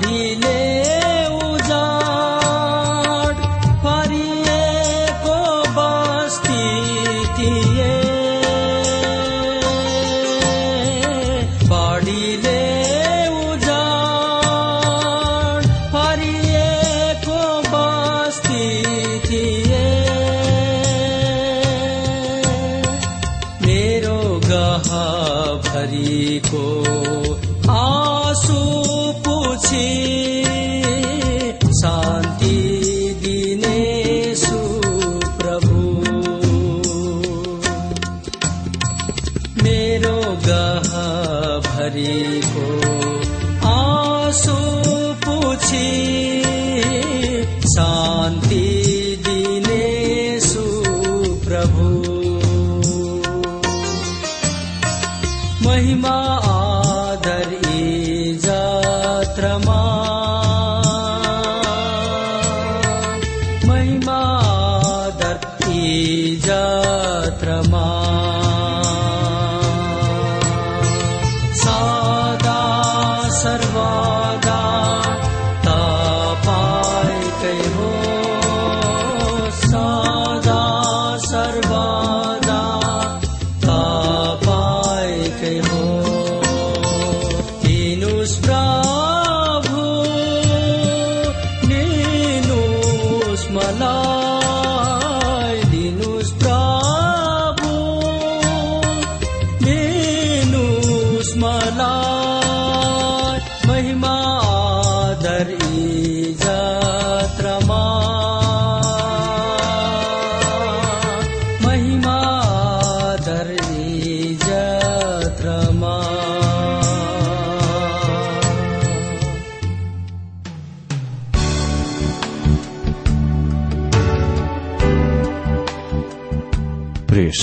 [0.00, 0.57] ढीले
[55.68, 56.16] महिमा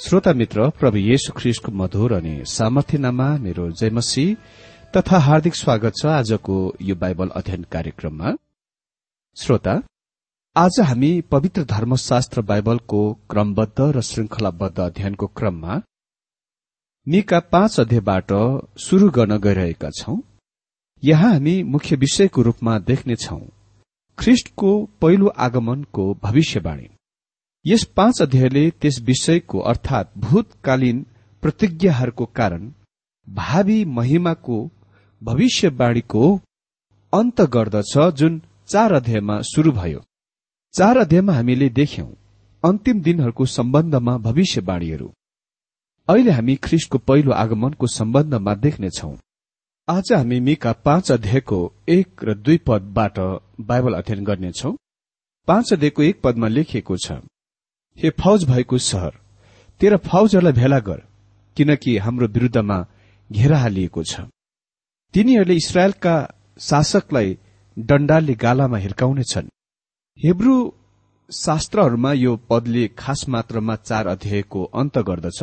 [0.00, 4.26] श्रोता मित्र प्रभु येशु ख्रिस्टको मधुर अनि सामर्थ्यनामा मेरो जयमसी
[4.96, 6.58] तथा हार्दिक स्वागत छ आजको
[6.88, 8.30] यो बाइबल अध्ययन कार्यक्रममा।
[9.36, 9.74] श्रोता
[10.56, 13.00] आज हामी पवित्र धर्मशास्त्र बाइबलको
[13.30, 15.80] क्रमबद्ध र श्रृंखलाबद्ध अध्ययनको क्रममा
[17.06, 18.32] मिका पाँच अध्यायबाट
[18.80, 20.16] शुरू गर्न गइरहेका छौं।
[21.02, 23.40] यहाँ हामी मुख्य विषयको रूपमा देख्नेछौ
[24.18, 26.88] ख्रिष्टको पहिलो आगमनको भविष्यवाणी।
[27.68, 31.02] यस पाँच अध्यायले त्यस विषयको अर्थात भूतकालीन
[31.42, 32.62] प्रतिज्ञाहरूको कारण
[33.28, 34.56] भावी महिमाको
[35.22, 36.22] भविष्यवाणीको
[37.12, 40.00] अन्त गर्दछ जुन चार अध्यायमा शुरू भयो।
[40.74, 42.08] चार अध्यायमा हामीले देख्यौं
[42.62, 45.12] अन्तिम दिनहरूको सम्बन्धमा भविष्यवाणीहरू।
[46.08, 49.14] अहिले हामी ख्रिस्टको पहिलो आगमनको सम्बन्धमा देख्नेछौ।
[49.88, 53.18] आज हामी मिका पाँच अध्यायको एक र दुई पदबाट
[53.60, 54.76] बाइबल अध्ययन गर्नेछौ।
[55.48, 57.24] पाँच अध्यायको एक पदमा लेखिएको छ
[57.98, 59.14] हे फौज भएको शहर
[59.80, 61.02] तेरा फौजहरूलाई भेला गर
[61.56, 62.78] किनकि हाम्रो विरूद्धमा
[63.30, 64.20] घेरा हालिएको छ।
[65.14, 66.14] तिनीहरूले इसरायलका
[66.60, 67.38] शासकलाई
[67.76, 69.48] डण्डाले गालामा हिर्काउनेछन्।
[70.18, 70.54] हेब्रू
[71.30, 75.40] शास्त्रहरूमा यो पदले खास मात्रामा चार अध्यायको अन्त गर्दछ।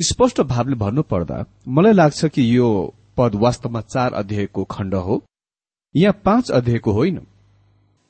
[0.00, 2.68] स्पष्ट भावले भन्नुपर्दा मलाई लाग्छ कि यो
[3.16, 5.22] पद वास्तवमा चार अध्यायको खण्ड हो।
[5.94, 7.20] यहाँ पाँच अध्यायको होइन।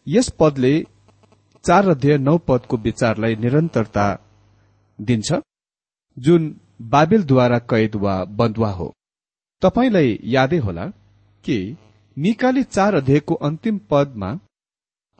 [0.06, 0.74] यस पदले
[1.64, 4.06] चार अध्याय नौ पदको विचारलाई निरन्तरता
[4.98, 5.32] दिन्छ।
[6.16, 6.42] जुन
[6.90, 8.88] बाबेलद्वारा कैद वा बन्दुवा हो।
[9.62, 10.86] तपाईँलाई यादै होला
[11.44, 11.58] कि
[12.16, 14.30] मिकाले चार अध्यायको अन्तिम पदमा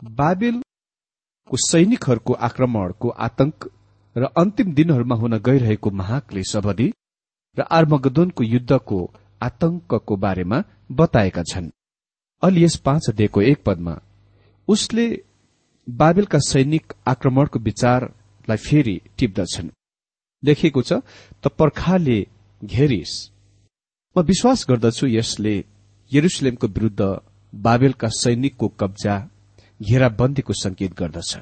[0.02, 3.70] बाबेलको सैनिकहरूको आक्रमणको आतंक
[4.16, 6.92] र अन्तिम दिनहरूमा हुन गइरहेको महाक्लेश अवधि
[7.56, 8.98] र आर्मगदोनको युद्धको
[9.42, 11.70] आतंकको बारेमा बताएका छन्।
[12.42, 14.00] अलि यस पाँच अध्यायको एक पदमा
[14.68, 15.06] उसले
[15.86, 19.70] बाबेलका सैनिक आक्रमणको विचारलाई फेरि टिप्दछन्।
[20.42, 20.92] लेखिएको छ
[21.42, 22.18] त पर्खाले
[22.62, 23.12] घेरिस।
[24.16, 25.54] म विश्वास गर्दछु यसले
[26.12, 27.02] यरुसलेमको विरूद्ध
[27.52, 29.14] बाबेलका सैनिकको कब्जा
[29.80, 31.32] घेराबन्दीको संकेत गर्दछ।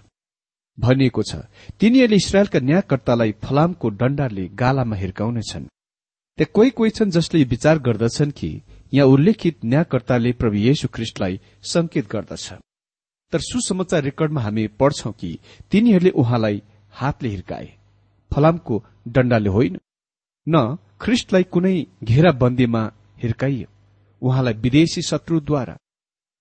[0.78, 1.32] भनिएको छ
[1.80, 5.68] तिनीहरूले इसरायलका न्यायकर्तालाई फलामको डण्डाले गालामा हिर्काउनेछन्।
[6.38, 8.50] त्यहाँ कोही कोही छन् जसले विचार गर्दछन् कि
[8.94, 12.52] यहाँ उल्लेखित न्यायकर्ताले प्रभु येशु ख्रिष्टलाई संकेत गर्दछ।
[13.32, 15.38] तर सुसमाचार रेकर्डमा हामी पढ्छौं कि
[15.70, 17.68] तिनीहरूले उहाँलाई हातले हिर्काए।
[18.30, 19.78] फलामको डण्डाले होइन
[20.46, 22.82] न ख्रिष्टलाई कुनै घेराबन्दीमा
[23.22, 23.68] हिर्काइयो।
[24.22, 25.76] उहाँलाई विदेशी शत्रुद्वारा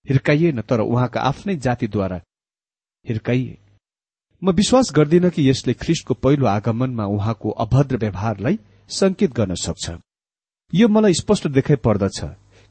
[0.06, 2.22] हिर्काइएन तर उहाँका आफ्नै जातिद्वारा
[3.06, 3.58] हिर्काइए।
[4.42, 9.92] म विश्वास गर्दिन कि यसले ख्रिस्टको पहिलो आगमनमा उहाँको अभद्र व्यवहारलाई संकेत गर्न सक्छ।
[10.74, 12.20] यो मलाई स्पष्ट देखाइ पर्दछ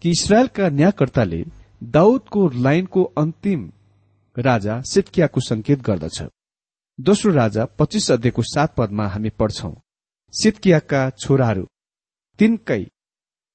[0.03, 1.45] कि इसरायलका न्यायकर्ताले
[1.83, 3.71] दाउदको लाइनको अन्तिम
[4.39, 6.23] राजा सिटकियाको संकेत गर्दछ।
[6.99, 9.73] दोस्रो राजा पच्चिस अध्ययको सात पदमा हामी पढ्छौं
[10.35, 11.67] सिटकियाका छोराहरू
[12.39, 12.83] तिनकै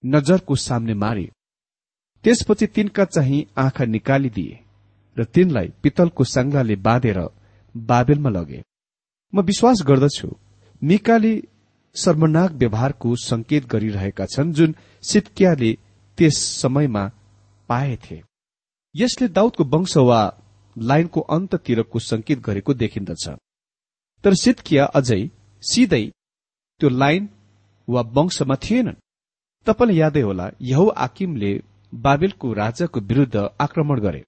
[0.06, 1.30] नजरको सामने मारे
[2.24, 4.60] त्यसपछि तिनका चाहिँ आँखा निकालिदिए
[5.18, 7.20] र तिनलाई पितलको संगाले बाँधेर
[7.76, 8.62] बाबेलमा लगे।
[9.34, 10.36] म विश्वास गर्दछु
[10.82, 11.34] मिकाले
[11.96, 15.72] सर्वनाक व्यवहारको संकेत गरिरहेका छन् जुन सिटकियाले
[16.18, 17.10] त्यस समयमा
[17.70, 18.22] पाएथे
[18.96, 20.22] यसले दाउदको वंश वा
[20.78, 23.30] लाइनको अन्ततिरको संकेत गरेको देखिन्दछ।
[24.24, 25.22] तर सिटकिया अझै
[25.64, 26.06] सिधै
[26.82, 27.30] त्यो लाइन
[27.88, 29.02] वा वंशमा थिएनन्।
[29.68, 31.52] तपाईँलाई यादै होला यहौ आकिमले
[31.94, 34.24] बाबेलको राजाको विरूद्ध आक्रमण गरे।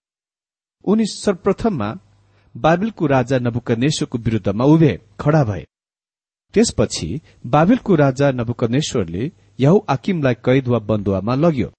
[0.86, 1.90] उनी सर्वप्रथममा
[2.56, 5.66] बाबेलको राजा नबुकनेश्वरको विरूद्धमा उभे खड़ा भए।
[6.54, 11.70] त्यसपछि बाबेलको राजा नबुकनेश्वरले यहौ आकिमलाई कैद वा बन्दुवामा लग्यो।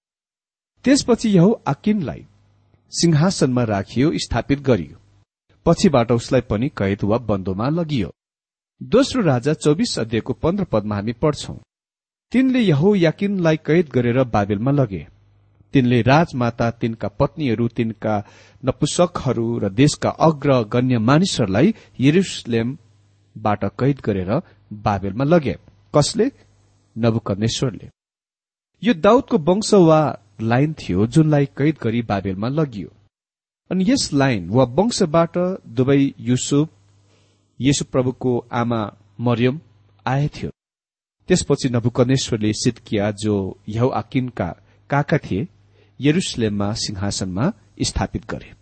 [0.85, 2.25] त्यसपछि यहौ आकिमलाई
[2.91, 4.97] सिंहासनमा राखियो स्थापित गरियो।
[5.65, 8.11] पछिबाट उसलाई पनि कैद वा बन्दोमा लगियो।
[8.83, 11.55] दोस्रो राजा चौबिस अध्ययको पन्ध्र पदमा हामी पढ्छौं।
[12.31, 15.07] तिनले यहो याकिनलाई कैद गरेर बाबेलमा लगे।
[15.73, 18.23] तिनले राजमाता तिनका पत्नीहरू तिनका
[18.65, 24.31] नपुसकहरू र देशका अग्र गण्य मानिसहरूलाई यरुसलेमबाट कैद गरेर
[24.73, 25.55] बाबेलमा लगे।
[25.95, 26.31] कसले?
[26.95, 27.89] नबुकनेश्वरले
[28.83, 29.99] यो दाउदको वंश वा
[30.39, 32.89] लाइन थियो जुनलाई कैद गरी बाबेलमा लगियो।
[33.71, 35.37] अनि यस लाइन वा वंशबाट
[35.77, 36.69] दुवै युसुफ
[37.59, 38.81] येशु प्रभुको आमा
[39.19, 39.59] मरियम
[40.05, 40.49] आएथ्यो
[41.29, 43.35] त्यसपछि नबुकनेश्वरले सितकिया जो
[43.69, 44.49] यहौ आकिनका
[44.89, 45.47] काका थिए
[45.99, 47.51] यरुसलेममा सिंहासनमा
[47.81, 48.53] स्थापित गरे।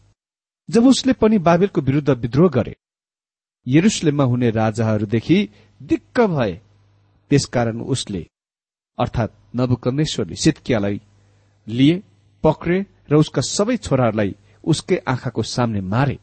[0.69, 2.75] जब उसले पनि बाबेलको विरूद्ध विद्रोह गरे
[3.67, 5.37] यरुसलेममा हुने राजाहरूदेखि
[5.81, 6.53] दिक्क भए
[7.31, 8.25] त्यसकारण उसले
[8.97, 11.01] अर्थात नबुकनेश्वरले सितकियालाई
[11.67, 12.03] लिए
[12.43, 16.19] पक्रे र उसका सबै छोराहरूलाई उसकै आँखाको सामने मारे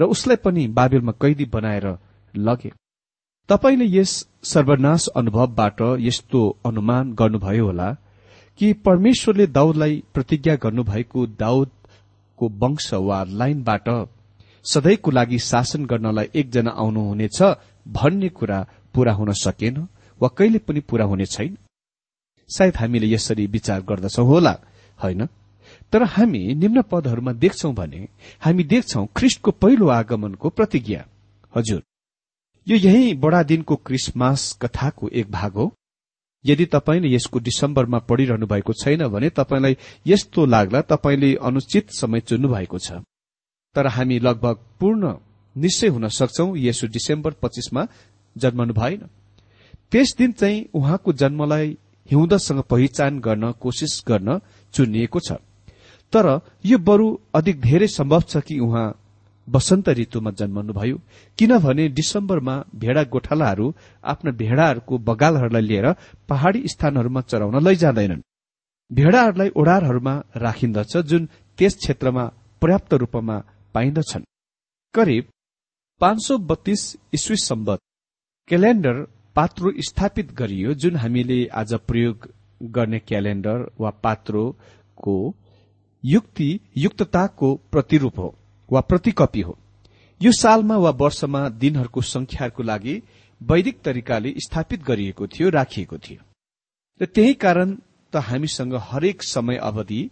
[0.00, 1.86] र उसलाई पनि बाबेलमा कैदी बनाएर
[2.36, 2.72] लगे।
[3.48, 7.96] तपाईँले यस सर्वनाश अनुभवबाट यस्तो अनुमान गर्नुभयो होला
[8.58, 13.88] कि परमेश्वरले दाउदलाई प्रतिज्ञा गर्नुभएको दाउदको वंश वा लाइनबाट
[14.64, 17.42] सधैँको लागि शासन गर्नलाई एकजना आउनुहुनेछ
[17.88, 19.88] भन्ने कुरा पूरा हुन सकेन
[20.22, 21.58] वा कहिले पनि पूरा हुने छैन?
[22.56, 24.54] सायद हामीले यसरी विचार गर्दछौ होला
[24.98, 25.26] होइन?
[25.92, 28.08] तर हामी निम्न पदहरूमा देख्छौं भने
[28.40, 31.04] हामी देख्छौ ख्रिष्टको पहिलो आगमनको प्रतिज्ञा।
[31.56, 31.82] हजुर।
[32.66, 35.72] यो यही बडा दिनको क्रिसमास कथाको एक भाग हो।
[36.44, 42.48] यदि तपाईँले यसको डिसेम्बरमा पढिरहनु भएको छैन भने तपाईँलाई यस्तो लाग्ला तपाईँले अनुचित समय चुन्नु
[42.48, 42.92] भएको छ।
[43.74, 45.14] तर हामी लगभग पूर्ण
[45.56, 47.86] निश्चय हुन सक्छौ यसो डिसेम्बर पच्चिसमा
[48.36, 49.06] जन्मनु भएन
[49.92, 51.78] त्यस दिन चाहिँ उहाँको जन्मलाई
[52.08, 54.38] हिउँदसँग पहिचान गर्न कोशिश गर्न
[54.74, 55.32] चुनिएको छ।
[56.12, 56.26] तर
[56.64, 58.86] यो बरु अधिक धेरै सम्भव छ कि उहाँ
[59.48, 60.96] वसन्त ऋतुमा जन्मनुभयो
[61.38, 63.66] किनभने डिसेम्बरमा भेडा गोठालाहरू
[64.04, 65.86] आफ्ना भेडाहरूको बगालहरूलाई लिएर
[66.28, 68.22] पहाड़ी स्थानहरूमा चराउन लैजाँदैनन्।
[68.90, 71.22] भेडाहरूलाई ओडारहरूमा राखिन्दछ जुन
[71.58, 72.24] त्यस क्षेत्रमा
[72.62, 73.36] पर्याप्त रूपमा
[73.74, 74.24] पाइन्दछन्।
[74.94, 75.24] करिब
[76.00, 76.82] पाँच सौ बत्तीस
[77.14, 77.78] इस्वी सम्बत
[78.48, 78.96] क्यालेण्डर
[79.36, 82.28] पात्रो स्थापित गरियो जुन हामीले आज प्रयोग
[82.62, 85.14] गर्ने क्यालेण्डर वा पात्रोको
[86.04, 88.34] युक्ति युक्तताको प्रतिरूप हो
[88.70, 89.56] वा प्रतिकपी हो।
[90.20, 93.02] यो सालमा वा वर्षमा दिनहरूको संख्याको लागि
[93.40, 96.22] वैदिक तरिकाले स्थापित गरिएको थियो राखिएको थियो।
[97.00, 97.76] र त्यही कारण
[98.12, 100.10] त हामीसँग हरेक समय अवधि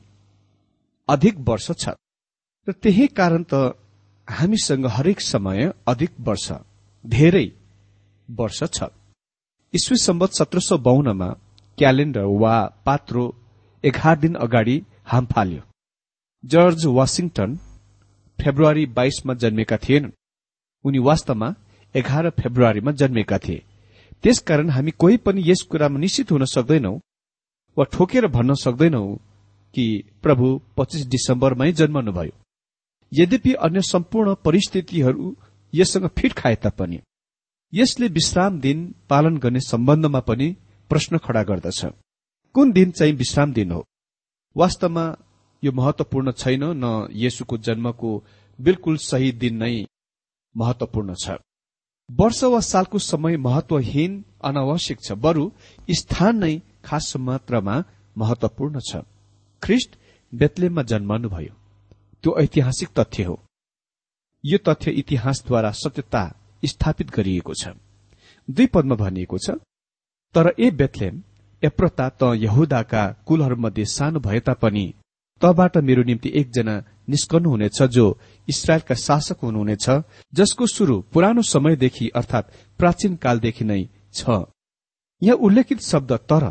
[1.09, 1.89] अधिक वर्ष छ।
[2.69, 3.77] र त्यही कारण त
[4.29, 6.51] हामीसँग हरेक समय अधिक वर्ष
[7.05, 7.47] धेरै
[8.29, 8.83] वर्ष छ।
[9.75, 11.27] ईस्वी सम्बत सत्र सौ बाहन्नमा
[11.79, 12.55] क्यालेण्डर वा
[12.87, 13.25] पात्रो
[13.85, 15.61] एघार दिन अगाडि हाम फाल्यो।
[16.45, 17.55] जर्ज वासिङटन
[18.39, 20.17] फेब्रुअरी बाइसमा जन्मेका थिएनन्
[20.85, 21.49] उनी वास्तवमा
[21.95, 23.63] एघार फेब्रुअरीमा जन्मेका थिए।
[24.25, 26.95] त्यसकारण हामी कोही पनि यस कुरामा निश्चित हुन सक्दैनौ
[27.77, 29.05] वा ठोकेर भन्न सक्दैनौ
[29.75, 29.85] कि
[30.23, 30.47] प्रभु
[30.77, 32.35] पच्चिस डिसेम्बरमै जन्मनुभयो।
[33.13, 35.35] यद्यपि अन्य सम्पूर्ण परिस्थितिहरू
[35.73, 36.99] यससँग फिट खाए तापनि।
[37.73, 40.57] यसले विश्राम दिन पालन गर्ने सम्बन्धमा पनि
[40.91, 41.87] प्रश्न खड़ा गर्दछ।
[42.55, 43.85] कुन दिन चाहिँ विश्राम दिन हो?
[44.57, 45.17] वास्तवमा
[45.65, 48.25] यो महत्वपूर्ण छैन न येसुको जन्मको
[48.61, 49.87] बिल्कुल सही दिन नै
[50.57, 51.31] महत्वपूर्ण छ।
[52.11, 55.51] वर्ष वा सालको समय महत्वहीन अनावश्यक छ बरु
[55.91, 57.85] स्थान नै खास मात्रामा
[58.19, 58.97] महत्वपूर्ण छ।
[59.63, 59.97] ख्रिस्ट
[60.35, 61.55] बेतलेममा जन्मनुभयो।
[62.23, 63.41] त्यो ऐतिहासिक तथ्य हो।
[64.45, 67.69] यो तथ्य इतिहासद्वारा सत्यता स्थापित गरिएको छ।
[68.49, 69.51] दुई पदमा भनिएको छ
[70.35, 71.23] तर ए बेतलेम
[71.63, 74.87] एप्रता त यहुदाका कुलहरूमध्ये सानो भए तापनि
[75.41, 76.75] तबाट मेरो निम्ति एकजना
[77.09, 78.07] निस्कनुहुनेछ जो
[78.49, 79.87] इसरायलका शासक हुनुहुनेछ
[80.33, 83.83] जसको शुरू पुरानो समयदेखि अर्थात प्राचीन कालदेखि नै
[84.15, 84.45] छ।
[85.23, 86.45] यहाँ उल्लेखित शब्द तर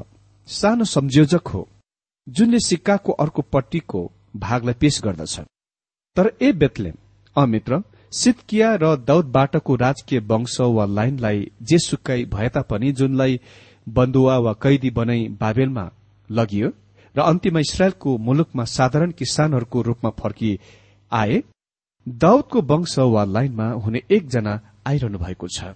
[0.47, 1.67] सानो संयोजक हो
[2.27, 4.01] जुनले सिक्काको अर्को पट्टीको
[4.37, 5.39] भागलाई पेश गर्दछ।
[6.17, 6.95] तर ए बेतलेम
[7.35, 7.81] अमित्र
[8.13, 13.39] सितकिया र दौदबाटको राजकीय वंश वा लाइनलाई जे सुक्काई भए तापनि जुनलाई
[13.87, 15.89] बन्दुवा वा कैदी बनाई बाबेलमा
[16.29, 16.71] लगियो
[17.15, 20.51] र अन्तिममा इसरायलको मुलुकमा साधारण किसानहरूको रूपमा फर्की
[21.11, 21.41] आए
[22.07, 25.73] दाउदको वंश वा लाइनमा हुने एकजना आइरहनु भएको छ।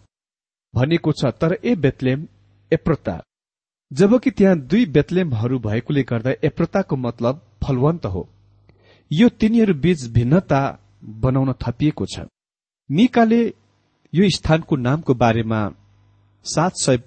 [0.73, 2.27] भनेको छ तर ए बेतलेम
[2.71, 3.21] एप्रता
[3.91, 8.27] जबकि त्यहाँ दुई बेतलेमहरू भएकोले गर्दा एप्रताको मतलब फलवन्त हो।
[9.11, 10.61] यो तिनीहरू बीच भिन्नता
[11.03, 12.25] बनाउन थपिएको छ।
[12.89, 13.41] मिकाले
[14.13, 15.59] यो स्थानको नामको बारेमा
[16.45, 16.97] सात सय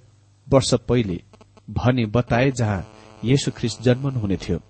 [0.48, 1.22] वर्ष पहिले
[1.70, 2.86] भने बताए जहाँ
[3.24, 4.60] येशु ख्रिस्ट जन्मनु हुने थियो।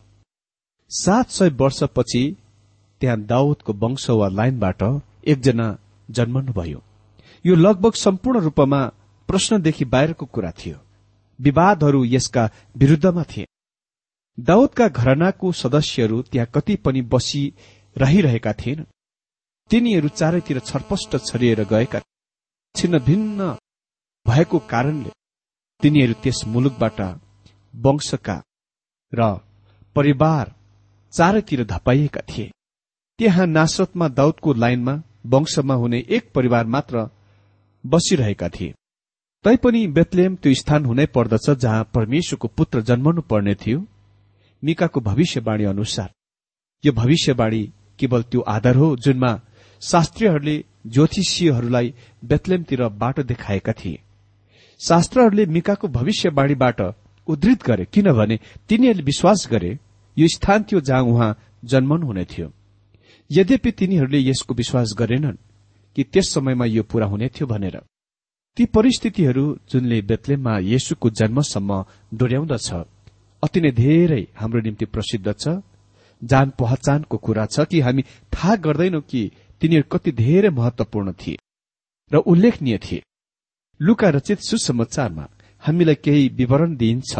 [0.90, 2.36] सात सय वर्षपछि
[3.00, 4.82] त्यहाँ दाउदको वंश वा लाइनबाट
[5.26, 5.76] एकजना
[6.10, 6.82] जन्मनुभयो
[7.44, 8.80] यो लगभग सम्पूर्ण रूपमा
[9.28, 10.76] प्रश्नदेखि बाहिरको कुरा थियो।
[11.40, 13.46] विवादहरू यसका विरूद्धमा थिए।
[14.38, 17.42] दाउदका घरनाको सदस्यहरू त्यहाँ कति पनि बसी
[17.96, 18.84] रहिरहेका थिएन
[19.70, 22.00] तिनीहरू चारैतिर छरपष्ट छरिएर गएका
[22.74, 23.48] छिन्न भिन्न
[24.26, 25.10] भएको कारणले
[25.80, 27.00] तिनीहरू त्यस मुलुकबाट
[27.74, 28.36] वंशका
[29.12, 29.22] र
[29.96, 30.52] परिवार
[31.12, 32.50] चारैतिर धपाइएका थिए।
[33.18, 34.94] त्यहाँ नासरतमा दाउदको लाइनमा
[35.26, 37.08] वंशमा हुने एक परिवार मात्र
[37.84, 38.74] बसिरहेका थिए।
[39.44, 43.80] तैपनि बेतलेम त्यो स्थान हुनै पर्दछ जहाँ परमेश्वरको पुत्र जन्मनु पर्ने थियो।
[44.62, 46.08] मिकाको भविष्यवाणी अनुसार
[46.84, 47.62] यो भविष्यवाणी
[47.98, 49.32] केवल त्यो आधार हो जुनमा
[49.82, 53.98] शास्त्रीहरूले ज्योतिषीहरूलाई बेतलेमतिर बाटो देखाएका थिए।
[54.80, 56.80] शास्त्रहरूले मिकाको भविष्यवाणीबाट
[57.28, 59.78] उद्धृत गरे किनभने तिनीहरूले विश्वास गरे
[60.16, 62.52] यो स्थान थियो जहाँ उहाँ जन्मनु हुने थियो।
[63.30, 65.42] यद्यपि तिनीहरूले यसको विश्वास गरेनन्
[65.96, 67.80] कि त्यस समयमा यो पूरा हुने थियो भनेर।
[68.56, 71.84] ती परिस्थितिहरू जुनले बेतलेममा येशुको जन्मसम्म
[72.14, 72.70] डोर्याउँदछ
[73.42, 75.60] अति नै धेरै हाम्रो निम्ति प्रसिद्ध छ।
[76.22, 79.30] जान पहचानको कुरा छ कि हामी थाहा गर्दैनौ कि
[79.62, 81.36] तिनीहरू कति धेरै महत्वपूर्ण थिए
[82.10, 83.02] र उल्लेखनीय थिए।
[83.80, 85.26] लुका रचित सुसमाचारमा
[85.62, 87.12] हामीलाई केही विवरण दिइन्छ।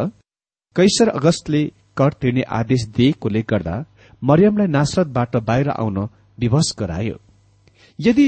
[0.76, 1.62] कैसर अगस्तले
[1.96, 3.76] कर तिर्ने आदेश दिएकोले गर्दा
[4.22, 5.98] मरियमलाई नासरतबाट बाहिर आउन
[6.38, 7.16] विवश गरायो।
[7.98, 8.26] यदि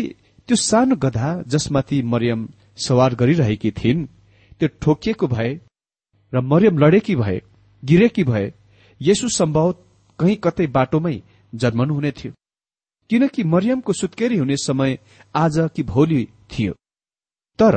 [0.48, 4.06] त्यो सानो गधा जसमाथि मरियम सवार गरिरहेकी थिइन्
[4.60, 5.50] त्यो ठोकिएको भए
[6.32, 7.40] र मरियम लडेकी भए
[7.82, 8.46] गिरेकी भए
[9.00, 9.72] यसो सम्भव
[10.18, 11.16] कहीँ कतै बाटोमै
[11.52, 12.32] जन्मनु हुने थियो।
[13.10, 14.98] किनकि मरियमको सुत्केरी हुने समय
[15.34, 16.72] आज कि भोलि थियो।
[17.58, 17.76] तर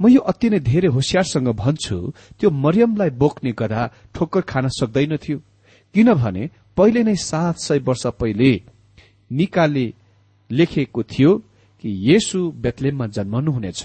[0.00, 1.96] म यो अति नै धेरै होसियारसँग भन्छु
[2.38, 3.82] त्यो मरियमलाई बोक्ने गधा
[4.14, 5.38] ठोक्कर खान सक्दैनथ्यो
[5.94, 8.50] किनभने पहिले नै सात सय वर्ष पहिले
[9.30, 9.86] निकाले
[10.50, 11.30] लेखेको थियो
[11.84, 13.82] कि येसु बेतलेममा जन्मनुहुनेछ।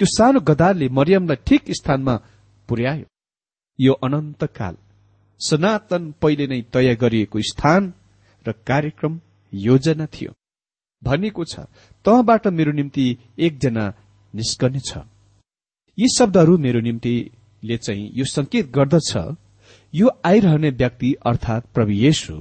[0.00, 2.14] त्यो सानो गदारले मरियमलाई ठिक स्थानमा
[2.68, 3.06] पुर्यायो।
[3.78, 4.76] यो अनन्तकाल
[5.40, 7.92] सनातन पहिले नै तय गरिएको स्थान
[8.46, 9.20] र कार्यक्रम
[9.52, 10.32] योजना थियो।
[11.02, 11.60] भनिएको छ
[12.04, 13.06] तहबाट मेरो निम्ति
[13.38, 13.84] एकजना
[14.34, 14.90] निस्कनेछ
[15.98, 19.12] यी शब्दहरू मेरो निम्तिले चाहिँ यो संकेत गर्दछ
[19.94, 22.34] यो आइरहने व्यक्ति अर्थात प्रभु येशु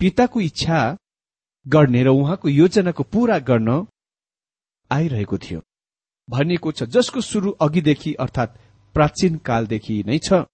[0.00, 0.80] पिताको इच्छा
[1.66, 3.86] गर्ने र उहाँको योजनाको पूरा गर्न
[4.90, 5.60] आइरहेको थियो।
[6.28, 8.58] भनिएको छ जसको शुरू अघिदेखि अर्थात
[8.94, 10.44] प्राचीन कालदेखि नै छ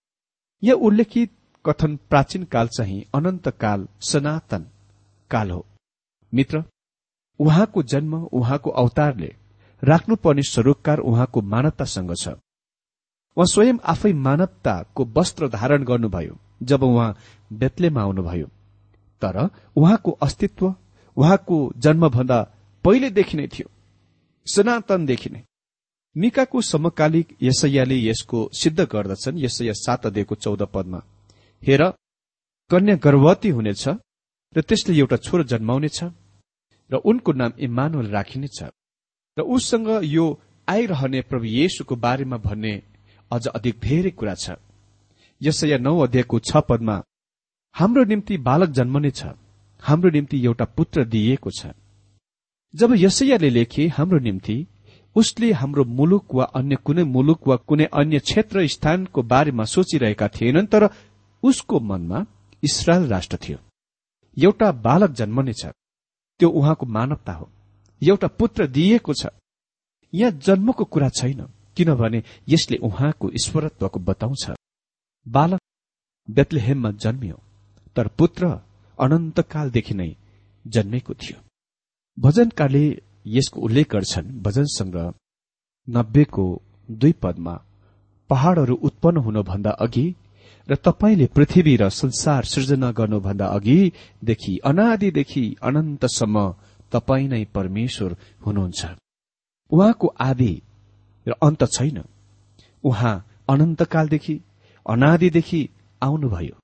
[0.62, 1.30] यहाँ उल्लेखित
[1.64, 4.66] कथन प्राचीन काल चाहिँ अनन्त काल सनातन
[5.30, 5.66] काल हो।
[6.32, 6.62] मित्र
[7.40, 9.30] उहाँको जन्म उहाँको अवतारले
[9.82, 12.28] राख्नुपर्ने सरोकार उहाँको मानवतासँग छ।
[13.36, 17.16] उहाँ स्वयं आफै मानवताको वस्त्र धारण गर्नुभयो जब उहाँ
[17.52, 18.46] बेतलेमा आउनुभयो।
[19.22, 19.36] तर
[19.76, 20.74] उहाँको अस्तित्व
[21.16, 22.38] उहाँको जन्मभन्दा
[22.84, 23.68] पहिलेदेखि नै थियो
[24.46, 25.42] सनातनदेखि नै।
[26.16, 31.00] मिकाको समकालिक यसैयाले यसको सिद्ध गर्दछन् यसैया सात अध्ययको चौध पदमा।
[31.62, 31.82] हेर
[32.70, 33.84] कन्या गर्भवती हुनेछ
[34.54, 35.98] र त्यसले एउटा छोरो जन्माउनेछ।
[36.92, 38.58] र उनको नाम इमानुअल राखिनेछ
[39.36, 40.24] र उसँग यो
[40.68, 42.74] आइरहने प्रभु येशुको बारेमा भन्ने
[43.30, 44.56] अझ अधिक धेरै कुरा छ।
[45.40, 46.96] यसैया नौ अध्यायको छ पदमा
[47.74, 49.22] हाम्रो निम्ति बालक जन्मनेछ
[49.82, 51.72] हाम्रो निम्ति एउटा पुत्र दिइएको छ।
[52.74, 54.56] जब यसैयाले लेखे हाम्रो निम्ति
[55.16, 60.70] उसले हाम्रो मुलुक वा अन्य कुनै मुलुक वा कुनै अन्य क्षेत्र स्थानको बारेमा सोचिरहेका थिएनन्
[60.72, 60.88] तर
[61.42, 62.24] उसको मनमा
[62.62, 63.58] इसरायल राष्ट्र थियो।
[64.36, 65.62] एउटा बालक जन्मनेछ
[66.42, 67.48] त्यो उहाँको मानवता हो।
[68.02, 69.26] एउटा पुत्र दिइएको छ।
[70.12, 71.40] यहाँ जन्मको कुरा छैन
[71.76, 74.44] किनभने यसले उहाँको ईश्वरत्वको बताउँछ।
[75.26, 75.60] बालक
[76.28, 77.38] बेतलेहेममा जन्मियो
[77.96, 78.46] तर पुत्र
[78.98, 80.10] अनन्तकालदेखि नै
[80.64, 81.38] जन्मेको थियो।
[82.18, 82.84] भजनकारले
[83.26, 85.06] यसको उल्लेख गर्छन् भजन संग्रह
[85.88, 86.46] नब्बेको
[86.90, 87.54] दुई पदमा
[88.30, 90.06] पहाड़हरू उत्पन्न हुनुभन्दा अघि
[90.68, 96.36] र तपाईँले पृथ्वी र संसार सृजना गर्नुभन्दा अघिदेखि अनादिदेखि अनन्तसम्म
[96.92, 98.80] तपाईँ नै परमेश्वर हुनुहुन्छ।
[99.70, 100.52] उहाँको आदि
[101.26, 102.02] र अन्त छैन।
[102.84, 103.14] उहाँ
[103.48, 104.40] अनन्तकालदेखि
[104.86, 105.68] अनादिदेखि
[106.02, 106.56] आउनुभयो।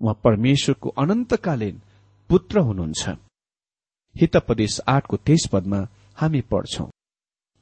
[0.00, 1.80] उहाँ परमेश्वरको अनन्तकालीन
[2.30, 3.08] पुत्र हुनुहुन्छ।
[4.14, 5.80] हितपदेश आठको तेइस पदमा
[6.16, 6.86] हामी पढ्छौं।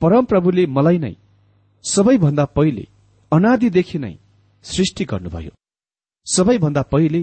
[0.01, 1.15] परमप्रभुले मलाई नै
[1.85, 2.87] सबैभन्दा पहिले
[3.33, 4.15] अनादिदेखि नै
[4.67, 5.53] सृष्टि गर्नुभयो।
[6.27, 7.23] सबैभन्दा पहिले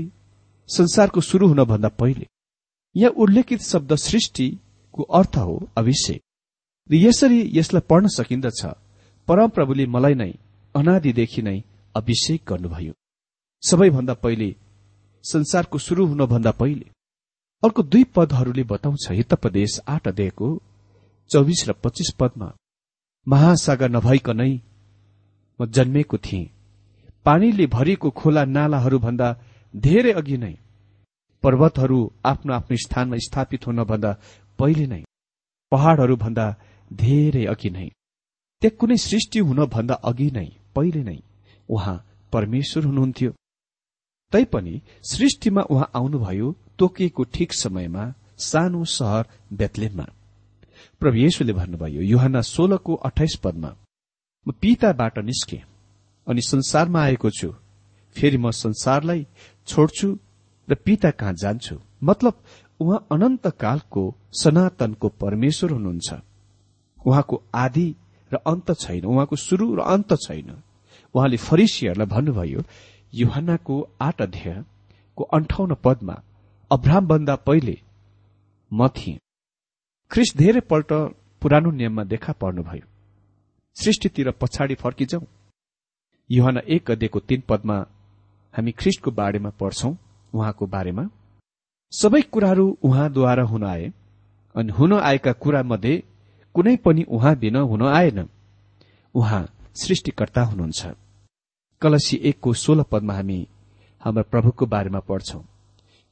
[0.70, 2.28] संसारको शुरू हुनभन्दा पहिले
[2.96, 6.22] यहाँ उल्लेखित शब्द सृष्टिको अर्थ हो अभिषेक।
[6.90, 8.62] र यसरी यसलाई पढ्न सकिन्दछ
[9.28, 10.32] परमप्रभुले मलाई नै
[10.76, 11.58] अनादिदेखि नै
[11.96, 12.94] अभिषेक गर्नुभयो।
[13.64, 14.50] सबैभन्दा पहिले
[15.24, 16.88] संसारको शुरू हुनभन्दा पहिले
[17.64, 20.48] अर्को दुई पदहरूले बताउँछ हितपदेश आठ अध्यायको
[21.30, 22.50] चौबिस र पच्चिस पदमा
[23.28, 24.52] महासागर नभइकनै
[25.60, 26.53] म जन्मेको थिएँ।
[27.26, 29.28] पानीले भरिएको खोला नालाहरूभन्दा
[29.74, 30.54] धेरै अघि नै
[31.44, 34.12] पर्वतहरू आफ्नो आफ्नो स्थानमा स्थापित हुनभन्दा
[34.60, 35.02] पहिले नै
[35.72, 36.46] पहाड़हरूभन्दा
[36.92, 37.88] धेरै अघि नै।
[38.62, 41.20] त्यहाँ कुनै सृष्टि हुनभन्दा अघि नै पहिले नै
[41.70, 43.32] उहाँ परमेश्वर हुनुहुन्थ्यो।
[44.34, 44.74] तैपनि
[45.12, 46.48] सृष्टिमा उहाँ आउनुभयो
[46.80, 48.04] तोकिएको ठिक समयमा
[48.48, 49.24] सानो सहर
[49.60, 50.06] बेतलेममा।
[51.02, 53.72] प्रभु येशुले भन्नुभयो युहान सोह्रको अठाइस पदमा
[54.46, 55.60] म पिताबाट निस्के।
[56.28, 57.50] अनि संसारमा आएको छु।
[58.16, 59.26] फेरि म संसारलाई
[59.68, 60.08] छोड्छु
[60.68, 61.76] र पिता कहाँ जान्छु?
[62.04, 62.34] मतलब
[62.80, 66.14] उहाँ अनन्त कालको सनातनको परमेश्वर हुनुहुन्छ।
[67.06, 67.88] उहाँको आदि
[68.32, 70.50] र अन्त छैन। उहाँको शुरू र अन्त छैन।
[71.16, 72.62] उहाँले फरिसीहरूलाई भन्नुभयो
[73.14, 76.16] युहन्नाको आठ अध्यायको अन्ठाउन्न पदमा
[76.72, 77.78] अब्राहमभन्दा पहिले
[78.72, 79.20] म थिएँ।
[80.12, 80.92] ख्रिस धेरैपल्ट
[81.42, 82.86] पुरानो नियममा देखा पर्नुभयो।
[83.78, 85.26] सृष्टितिर पछाडि फर्किजाउँ
[86.30, 87.76] युहना एक अध्ययको तीन पदमा
[88.54, 89.94] हामी ख्रिस्टको बारेमा पढ्छौं
[90.34, 91.04] उहाँको बारेमा।
[91.94, 93.92] सबै कुराहरू उहाँद्वारा हुन आए
[94.56, 96.04] अनि हुन आएका कुरा मध्ये
[96.56, 98.28] कुनै पनि उहाँ बिना हुन आएन।
[99.16, 99.44] उहाँ
[99.76, 100.82] सृष्टिकर्ता हुनुहुन्छ।
[101.82, 103.40] कलसी एकको सोह्र पदमा हामी
[104.04, 105.42] हाम्रा प्रभुको बारेमा पढ्छौं।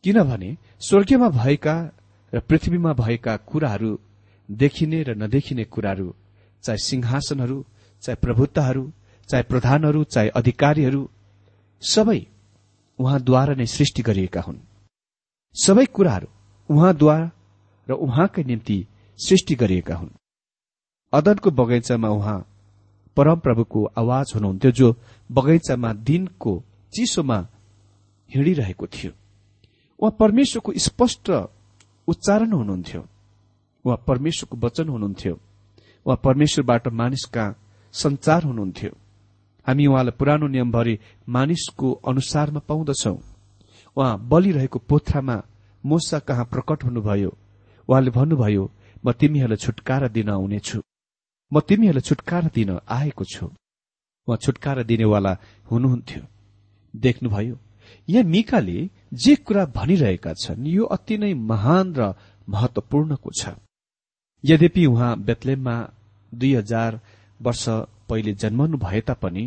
[0.03, 1.75] किनभने स्वर्गीयमा भएका
[2.33, 3.91] र पृथ्वीमा भएका कुराहरू
[4.49, 6.13] देखिने र नदेखिने कुराहरू
[6.63, 7.57] चाहे सिंहासनहरू
[8.03, 8.83] चाहे प्रभुत्वहरू
[9.31, 11.09] चाहे प्रधानहरू चाहे अधिकारीहरू
[11.81, 12.19] सबै
[12.99, 14.57] उहाँद्वारा नै सृष्टि गरिएका हुन्।
[15.55, 16.27] सबै कुराहरू
[16.69, 17.31] उहाँद्वारा
[17.89, 18.77] र उहाँकै निम्ति
[19.19, 20.09] सृष्टि गरिएका हुन्।
[21.13, 22.39] अदनको बगैँचामा उहाँ
[23.17, 24.87] परमप्रभुको आवाज हुनुहुन्थ्यो जो
[25.31, 26.53] बगैँचामा दिनको
[26.93, 27.39] चिसोमा
[28.31, 29.11] हिँडिरहेको थियो।
[29.99, 31.29] उहाँ परमेश्वरको स्पष्ट
[32.07, 33.01] उच्चारण हुनुहुन्थ्यो।
[33.85, 35.33] उहाँ परमेश्वरको वचन हुनुहुन्थ्यो।
[36.05, 37.45] उहाँ परमेश्वरबाट मानिसका
[37.93, 38.91] संचार हुनुहुन्थ्यो।
[39.65, 43.15] हामी उहाँलाई पुरानो नियमभरि मानिसको अनुसारमा पाउँदछौ।
[43.97, 45.37] उहाँ बलिरहेको पोथ्रामा
[45.83, 47.31] मोसा कहाँ प्रकट हुनुभयो?
[47.89, 48.63] उहाँले भन्नुभयो
[49.05, 50.79] म तिमीहरूलाई छुटकारा दिन आउनेछु।
[51.51, 53.45] म तिमीहरूलाई छुटकारा दिन आएको छु।
[54.27, 55.33] उहाँ छुटकारा दिनेवाला
[55.71, 56.23] हुनुहुन्थ्यो।
[56.93, 57.57] देख्नुभयो
[58.07, 62.13] यहाँ मिकाले जे कुरा भनिरहेका छन् यो अति नै महान र
[62.49, 63.55] महत्वपूर्णको छ।
[64.43, 65.75] यद्यपि उहाँ बेतलेममा
[66.31, 66.99] दुई हजार
[67.39, 67.65] वर्ष
[68.11, 69.43] पहिले जन्मनु भए तापनि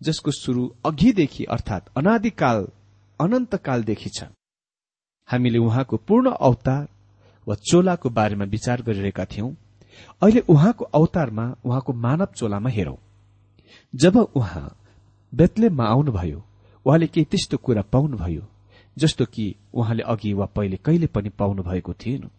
[0.00, 2.66] जसको शुरू अघिदेखि अर्थात अनादिकाल
[3.20, 4.24] अनन्तकालदेखि छ।
[5.28, 6.88] हामीले उहाँको पूर्ण अवतार
[7.46, 9.50] वा चोलाको बारेमा विचार गरिरहेका थियौं।
[10.22, 12.96] अहिले उहाँको अवतारमा उहाँको मानव चोलामा हेरौं।
[13.94, 14.64] जब उहाँ
[15.32, 16.40] बेतलेममा आउनुभयो
[16.86, 18.48] उहाँले केही त्यस्तो कुरा पाउनुभयो
[18.96, 22.30] जस्तो कि उहाँले अघि वा पहिले कहिले पनि पाउनु भएको थिएन।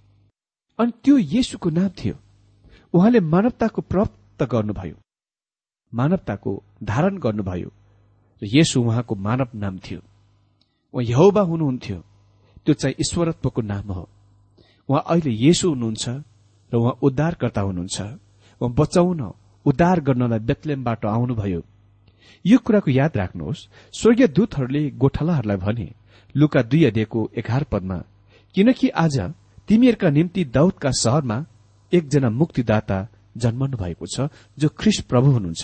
[0.80, 2.16] अनि त्यो येसुको नाम थियो।
[2.94, 5.03] उहाँले मानवताको प्राप्त गर्नुभयो।
[5.94, 6.52] मानवताको
[6.84, 7.70] धारण गर्नुभयो
[8.42, 10.00] र यसो उहाँको मानव नाम थियो।
[10.94, 11.98] उहाँ यहोबा हुनुहुन्थ्यो।
[12.66, 14.08] त्यो चाहिँ ईश्वरत्वको नाम हो।
[14.90, 16.06] उहाँ अहिले येसु हुनुहुन्छ
[16.72, 18.02] र उहाँ उद्धारकर्ता हुनुहुन्छ।
[18.62, 19.22] उहाँ बचाउन
[19.66, 21.62] उद्धार गर्नलाई बेतलेमबाट आउनुभयो।
[22.46, 25.88] यो कुराको याद राख्नुहोस्। स्वर्गीय दूतहरूले गोठालाहरूलाई भने
[26.36, 27.98] लुका दुई अध्ययको एघार पदमा
[28.56, 29.16] किनकि आज
[29.70, 31.38] तिमीहरूका निम्ति दाउदका शहरमा
[31.92, 32.98] एकजना मुक्तिदाता
[33.38, 34.28] जन्मनु भएको छ
[34.58, 35.64] जो ख्रिस प्रभु हुनुहुन्छ।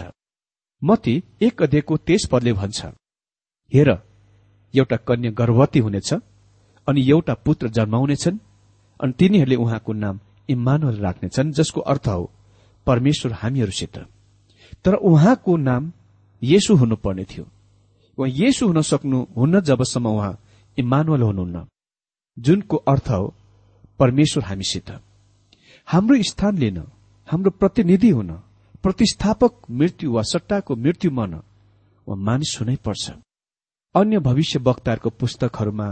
[0.82, 2.86] मती एक अध्ययको तेज पदले भन्छ।
[3.72, 3.90] हेर
[4.74, 6.14] एउटा कन्या गर्भवती हुनेछ
[6.88, 8.38] अनि एउटा पुत्र जन्माउनेछन्
[9.00, 12.32] अनि तिनीहरूले उहाँको नाम इम्मानुअल राख्नेछन् जसको अर्थ हो
[12.88, 13.98] परमेश्वर हामीहरूसित।
[14.86, 15.92] तर उहाँको नाम
[16.42, 17.46] येसु हुनुपर्ने थियो।
[18.18, 20.40] उहाँ येसु हुन सक्नुहुन्न जबसम्म उहाँ
[20.78, 21.68] इम्मानुअल हुनुहुन्न।
[22.38, 23.34] जुनको अर्थ हो
[24.00, 24.90] परमेश्वर हामीसित।
[25.88, 26.78] हाम्रो स्थान लिन
[27.28, 28.32] हाम्रो प्रतिनिधि हुन
[28.84, 31.34] प्रतिस्थापक मृत्यु वा सट्टाको मृत्यु मन
[32.08, 33.12] वा मानिस हुनै पर्छ।
[33.96, 35.88] अन्य भविष्य वक्ताहरूको पुस्तकहरूमा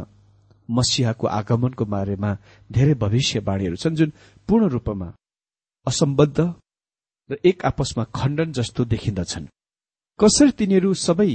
[0.69, 2.31] मसिहाको आगमनको बारेमा
[2.71, 4.13] धेरै भविष्यवाणीहरू छन् जुन
[4.47, 5.07] पूर्ण रूपमा
[5.87, 6.39] असम्बद्ध
[7.29, 9.45] र एक आपसमा खण्डन जस्तो देखिन्दछन्।
[10.19, 11.31] कसरी तिनीहरू सबै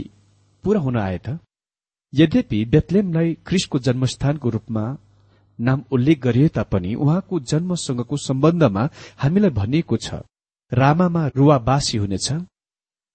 [0.65, 1.39] पूरा हुन आए त?
[2.13, 4.85] यद्यपि बेतलेमलाई क्रिसको जन्मस्थानको रूपमा
[5.59, 8.83] नाम उल्लेख गरिए तापनि उहाँको जन्मसँगको सम्बन्धमा
[9.17, 10.25] हामीलाई भनिएको छ।
[10.73, 12.29] रामामा रुवावासी हुनेछ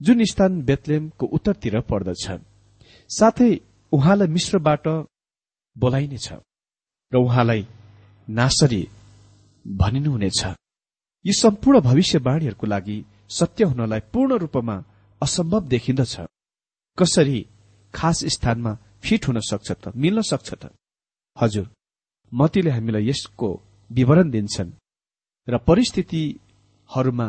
[0.02, 2.26] जुन स्थान बेतलेमको उत्तरतिर पर्दछ।
[3.10, 3.52] साथै
[3.92, 4.86] उहाँलाई मिश्रबाट
[5.76, 6.28] बोलाइनेछ
[7.12, 7.62] र उहाँलाई
[8.28, 8.84] नासरी
[9.66, 10.42] भनिनुहुनेछ।
[11.26, 12.98] यी सम्पूर्ण भविष्यवाणीहरूको लागि
[13.30, 14.76] सत्य हुनलाई पूर्ण रूपमा
[15.22, 16.16] असम्भव देखिन्दछ।
[16.98, 17.40] कसरी
[17.94, 18.72] खास स्थानमा
[19.04, 20.64] फिट हुन सक्छ त मिल्न सक्छ त?
[21.38, 21.66] हजुर
[22.32, 23.50] मतीले हामीलाई यसको
[23.92, 24.72] विवरण दिन्छन्
[25.48, 27.28] र परिस्थितिहरूमा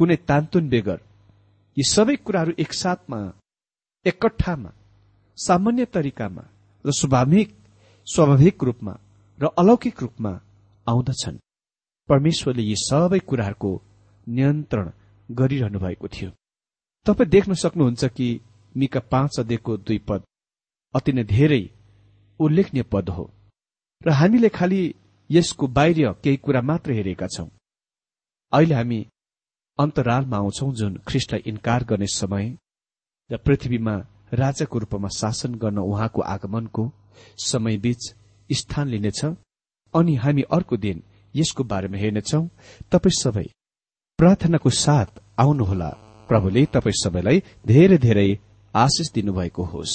[0.00, 0.98] कुनै तान्तुन बेगर।
[1.76, 3.20] यी सबै कुराहरू एकसाथमा
[4.06, 4.70] एकट्ठामा
[5.38, 6.44] सामान्य तरिकामा
[6.84, 7.50] र स्वाभाविक
[8.06, 8.94] स्वाभाविक रूपमा
[9.38, 10.32] र अलौकिक रूपमा
[10.86, 11.36] आउँदछन्।
[12.08, 13.72] परमेश्वरले यी सबै कुराहरूको
[14.26, 14.86] नियन्त्रण
[15.28, 16.30] गरिरहनु भएको थियो।
[17.06, 18.28] तपाईँ देख्न सक्नुहुन्छ कि
[18.74, 20.20] मिका पाँच अध्ययको दुई पद
[20.94, 21.62] अति नै धेरै
[22.40, 23.24] उल्लेखनीय पद हो
[24.02, 24.82] र हामीले खालि
[25.30, 27.48] यसको बाहिर केही कुरा मात्र हेरेका छौं।
[28.52, 29.00] अहिले हामी
[29.80, 32.46] अन्तरालमा आउँछौ जुन ख्रिस्टलाई इन्कार गर्ने समय
[33.30, 33.94] र पृथ्वीमा
[34.34, 36.82] राजाको रूपमा शासन गर्न उहाँको आगमनको
[37.44, 38.02] समयबीच
[38.50, 39.24] स्थान लिनेछ।
[39.94, 41.02] अनि हामी अर्को दिन
[41.34, 42.42] यसको बारेमा हेर्नेछौ।
[42.92, 43.46] तपाईँ सबै
[44.18, 45.90] प्रार्थनाको साथ आउनुहोला।
[46.28, 48.28] प्रभुले तपाईँ सबैलाई धेरै धेरै
[48.74, 49.94] आशिष दिनुभएको होस्।